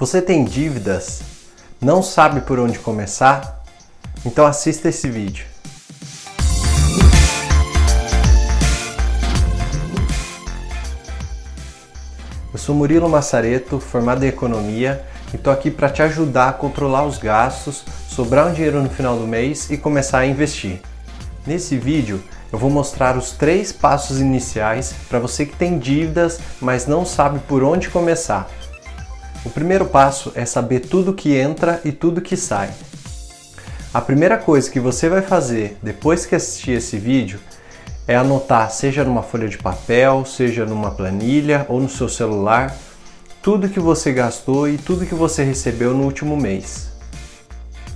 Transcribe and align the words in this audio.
Você 0.00 0.22
tem 0.22 0.44
dívidas? 0.44 1.20
Não 1.78 2.02
sabe 2.02 2.40
por 2.40 2.58
onde 2.58 2.78
começar? 2.78 3.62
Então 4.24 4.46
assista 4.46 4.88
esse 4.88 5.10
vídeo. 5.10 5.44
Eu 12.50 12.58
sou 12.58 12.74
Murilo 12.74 13.10
Massareto, 13.10 13.78
formado 13.78 14.24
em 14.24 14.28
economia, 14.28 15.04
e 15.34 15.36
estou 15.36 15.52
aqui 15.52 15.70
para 15.70 15.90
te 15.90 16.00
ajudar 16.00 16.48
a 16.48 16.54
controlar 16.54 17.04
os 17.04 17.18
gastos, 17.18 17.84
sobrar 18.08 18.46
um 18.46 18.54
dinheiro 18.54 18.82
no 18.82 18.88
final 18.88 19.18
do 19.18 19.26
mês 19.26 19.68
e 19.68 19.76
começar 19.76 20.20
a 20.20 20.26
investir. 20.26 20.80
Nesse 21.46 21.76
vídeo 21.76 22.24
eu 22.50 22.58
vou 22.58 22.70
mostrar 22.70 23.18
os 23.18 23.32
três 23.32 23.70
passos 23.70 24.18
iniciais 24.18 24.94
para 25.10 25.18
você 25.18 25.44
que 25.44 25.54
tem 25.54 25.78
dívidas, 25.78 26.40
mas 26.58 26.86
não 26.86 27.04
sabe 27.04 27.38
por 27.40 27.62
onde 27.62 27.90
começar. 27.90 28.48
O 29.42 29.48
primeiro 29.48 29.86
passo 29.86 30.32
é 30.34 30.44
saber 30.44 30.80
tudo 30.80 31.14
que 31.14 31.34
entra 31.34 31.80
e 31.82 31.92
tudo 31.92 32.20
que 32.20 32.36
sai. 32.36 32.70
A 33.92 34.00
primeira 34.00 34.36
coisa 34.36 34.70
que 34.70 34.78
você 34.78 35.08
vai 35.08 35.22
fazer 35.22 35.78
depois 35.82 36.26
que 36.26 36.34
assistir 36.34 36.72
esse 36.72 36.98
vídeo 36.98 37.40
é 38.06 38.14
anotar, 38.14 38.70
seja 38.70 39.02
numa 39.02 39.22
folha 39.22 39.48
de 39.48 39.56
papel, 39.56 40.26
seja 40.26 40.66
numa 40.66 40.90
planilha 40.90 41.64
ou 41.68 41.80
no 41.80 41.88
seu 41.88 42.08
celular, 42.08 42.76
tudo 43.42 43.68
que 43.68 43.80
você 43.80 44.12
gastou 44.12 44.68
e 44.68 44.76
tudo 44.76 45.06
que 45.06 45.14
você 45.14 45.42
recebeu 45.42 45.94
no 45.94 46.04
último 46.04 46.36
mês. 46.36 46.90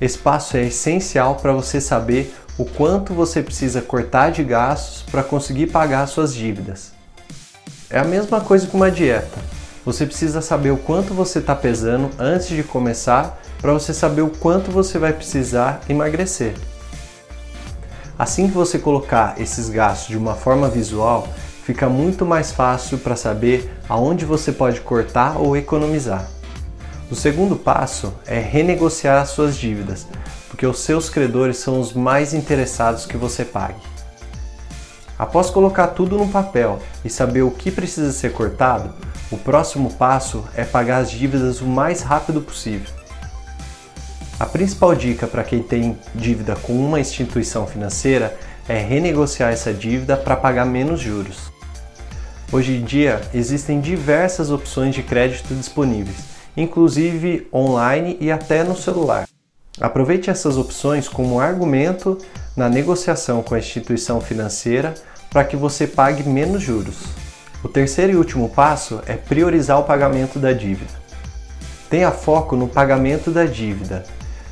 Esse 0.00 0.18
passo 0.18 0.56
é 0.56 0.66
essencial 0.66 1.34
para 1.34 1.52
você 1.52 1.80
saber 1.80 2.32
o 2.56 2.64
quanto 2.64 3.12
você 3.14 3.42
precisa 3.42 3.82
cortar 3.82 4.30
de 4.30 4.44
gastos 4.44 5.02
para 5.10 5.24
conseguir 5.24 5.68
pagar 5.68 6.06
suas 6.06 6.32
dívidas. 6.32 6.92
É 7.90 7.98
a 7.98 8.04
mesma 8.04 8.40
coisa 8.40 8.66
com 8.68 8.76
uma 8.76 8.90
dieta. 8.90 9.61
Você 9.84 10.06
precisa 10.06 10.40
saber 10.40 10.70
o 10.70 10.76
quanto 10.76 11.12
você 11.12 11.40
está 11.40 11.56
pesando 11.56 12.08
antes 12.16 12.48
de 12.48 12.62
começar 12.62 13.40
para 13.60 13.72
você 13.72 13.92
saber 13.92 14.22
o 14.22 14.30
quanto 14.30 14.70
você 14.70 14.96
vai 14.96 15.12
precisar 15.12 15.80
emagrecer. 15.88 16.54
Assim 18.16 18.48
que 18.48 18.54
você 18.54 18.78
colocar 18.78 19.40
esses 19.40 19.68
gastos 19.68 20.08
de 20.08 20.16
uma 20.16 20.34
forma 20.34 20.68
visual, 20.68 21.26
fica 21.64 21.88
muito 21.88 22.24
mais 22.24 22.52
fácil 22.52 22.98
para 22.98 23.16
saber 23.16 23.72
aonde 23.88 24.24
você 24.24 24.52
pode 24.52 24.80
cortar 24.80 25.36
ou 25.36 25.56
economizar. 25.56 26.28
O 27.10 27.16
segundo 27.16 27.56
passo 27.56 28.14
é 28.24 28.38
renegociar 28.38 29.26
suas 29.26 29.56
dívidas, 29.56 30.06
porque 30.48 30.64
os 30.64 30.78
seus 30.78 31.10
credores 31.10 31.56
são 31.56 31.80
os 31.80 31.92
mais 31.92 32.32
interessados 32.32 33.04
que 33.04 33.16
você 33.16 33.44
pague. 33.44 33.80
Após 35.18 35.50
colocar 35.50 35.88
tudo 35.88 36.16
no 36.16 36.28
papel 36.28 36.78
e 37.04 37.10
saber 37.10 37.42
o 37.42 37.50
que 37.50 37.70
precisa 37.70 38.12
ser 38.12 38.32
cortado, 38.32 38.94
o 39.32 39.38
próximo 39.38 39.90
passo 39.94 40.44
é 40.54 40.62
pagar 40.62 40.98
as 40.98 41.10
dívidas 41.10 41.62
o 41.62 41.66
mais 41.66 42.02
rápido 42.02 42.42
possível. 42.42 42.92
A 44.38 44.44
principal 44.44 44.94
dica 44.94 45.26
para 45.26 45.42
quem 45.42 45.62
tem 45.62 45.98
dívida 46.14 46.54
com 46.54 46.74
uma 46.74 47.00
instituição 47.00 47.66
financeira 47.66 48.36
é 48.68 48.78
renegociar 48.78 49.50
essa 49.50 49.72
dívida 49.72 50.16
para 50.16 50.36
pagar 50.36 50.66
menos 50.66 51.00
juros. 51.00 51.50
Hoje 52.52 52.76
em 52.76 52.84
dia 52.84 53.22
existem 53.32 53.80
diversas 53.80 54.50
opções 54.50 54.94
de 54.94 55.02
crédito 55.02 55.54
disponíveis, 55.54 56.18
inclusive 56.54 57.48
online 57.52 58.18
e 58.20 58.30
até 58.30 58.62
no 58.62 58.76
celular. 58.76 59.26
Aproveite 59.80 60.28
essas 60.28 60.58
opções 60.58 61.08
como 61.08 61.40
argumento 61.40 62.18
na 62.54 62.68
negociação 62.68 63.42
com 63.42 63.54
a 63.54 63.58
instituição 63.58 64.20
financeira 64.20 64.92
para 65.30 65.44
que 65.44 65.56
você 65.56 65.86
pague 65.86 66.28
menos 66.28 66.62
juros. 66.62 67.21
O 67.62 67.68
terceiro 67.68 68.12
e 68.12 68.16
último 68.16 68.48
passo 68.48 69.00
é 69.06 69.14
priorizar 69.14 69.78
o 69.78 69.84
pagamento 69.84 70.38
da 70.38 70.52
dívida. 70.52 70.90
Tenha 71.88 72.10
foco 72.10 72.56
no 72.56 72.68
pagamento 72.68 73.30
da 73.30 73.44
dívida. 73.44 74.04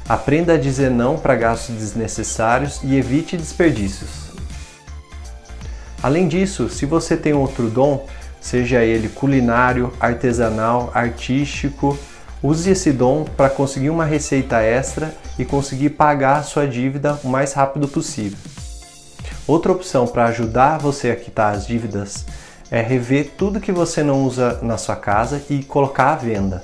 Aprenda 0.09 0.55
a 0.55 0.59
dizer 0.59 0.91
não 0.91 1.17
para 1.17 1.35
gastos 1.35 1.77
desnecessários 1.77 2.81
e 2.83 2.97
evite 2.97 3.37
desperdícios. 3.37 4.31
Além 6.03 6.29
disso, 6.29 6.69
se 6.69 6.87
você 6.87 7.17
tem 7.17 7.33
outro 7.33 7.69
dom, 7.69 8.07
seja 8.41 8.83
ele 8.83 9.09
culinário, 9.09 9.93
artesanal, 10.01 10.91
artístico, 10.95 11.99
Use 12.43 12.71
esse 12.71 12.91
dom 12.91 13.25
para 13.25 13.51
conseguir 13.51 13.91
uma 13.91 14.07
receita 14.07 14.63
extra 14.63 15.15
e 15.39 15.45
conseguir 15.45 15.91
pagar 15.91 16.39
a 16.39 16.43
sua 16.43 16.67
dívida 16.67 17.21
o 17.23 17.29
mais 17.29 17.53
rápido 17.53 17.87
possível. 17.87 18.39
Outra 19.47 19.73
opção 19.73 20.07
para 20.07 20.25
ajudar 20.27 20.79
você 20.79 21.11
a 21.11 21.17
quitar 21.17 21.55
as 21.55 21.67
dívidas 21.67 22.25
é 22.71 22.81
rever 22.81 23.33
tudo 23.37 23.61
que 23.61 23.73
você 23.73 24.03
não 24.03 24.25
usa 24.25 24.59
na 24.63 24.79
sua 24.79 24.97
casa 24.97 25.43
e 25.51 25.63
colocar 25.63 26.13
à 26.13 26.17
venda. 26.17 26.63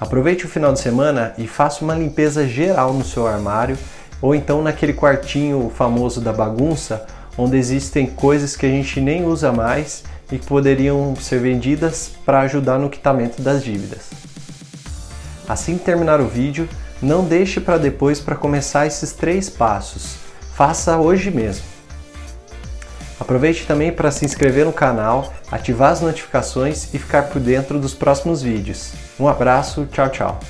Aproveite 0.00 0.46
o 0.46 0.48
final 0.48 0.72
de 0.72 0.80
semana 0.80 1.34
e 1.36 1.46
faça 1.46 1.84
uma 1.84 1.94
limpeza 1.94 2.46
geral 2.46 2.92
no 2.92 3.04
seu 3.04 3.26
armário 3.26 3.76
ou 4.22 4.34
então 4.34 4.62
naquele 4.62 4.94
quartinho 4.94 5.70
famoso 5.74 6.20
da 6.20 6.32
bagunça 6.32 7.06
onde 7.36 7.56
existem 7.56 8.06
coisas 8.06 8.56
que 8.56 8.66
a 8.66 8.68
gente 8.68 9.00
nem 9.00 9.24
usa 9.24 9.52
mais 9.52 10.02
e 10.30 10.38
que 10.38 10.46
poderiam 10.46 11.14
ser 11.16 11.40
vendidas 11.40 12.10
para 12.24 12.40
ajudar 12.40 12.78
no 12.78 12.90
quitamento 12.90 13.40
das 13.40 13.62
dívidas. 13.62 14.10
Assim 15.48 15.78
que 15.78 15.84
terminar 15.84 16.20
o 16.20 16.26
vídeo, 16.26 16.68
não 17.00 17.24
deixe 17.24 17.60
para 17.60 17.78
depois 17.78 18.20
para 18.20 18.34
começar 18.34 18.86
esses 18.86 19.12
três 19.12 19.48
passos. 19.48 20.16
Faça 20.54 20.98
hoje 20.98 21.30
mesmo. 21.30 21.77
Aproveite 23.20 23.66
também 23.66 23.92
para 23.92 24.10
se 24.10 24.24
inscrever 24.24 24.64
no 24.64 24.72
canal, 24.72 25.32
ativar 25.50 25.90
as 25.90 26.00
notificações 26.00 26.92
e 26.94 26.98
ficar 26.98 27.24
por 27.24 27.40
dentro 27.40 27.78
dos 27.78 27.94
próximos 27.94 28.42
vídeos. 28.42 28.92
Um 29.18 29.26
abraço, 29.26 29.86
tchau, 29.86 30.08
tchau. 30.08 30.40